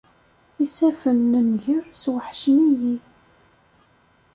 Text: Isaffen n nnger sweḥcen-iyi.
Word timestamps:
Isaffen 0.63 1.19
n 1.31 1.33
nnger 1.47 1.83
sweḥcen-iyi. 2.01 2.95